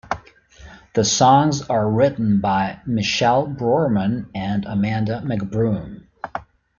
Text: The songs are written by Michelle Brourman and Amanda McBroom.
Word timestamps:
The 0.95 1.05
songs 1.05 1.61
are 1.61 1.87
written 1.87 2.39
by 2.41 2.79
Michelle 2.87 3.45
Brourman 3.45 4.31
and 4.33 4.65
Amanda 4.65 5.21
McBroom. 5.23 6.05